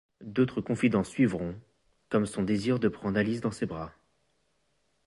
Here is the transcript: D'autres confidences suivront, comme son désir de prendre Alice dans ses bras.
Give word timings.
D'autres 0.23 0.61
confidences 0.61 1.09
suivront, 1.09 1.53
comme 2.09 2.25
son 2.25 2.41
désir 2.41 2.79
de 2.79 2.87
prendre 2.87 3.19
Alice 3.19 3.39
dans 3.41 3.51
ses 3.51 3.67
bras. 3.67 3.91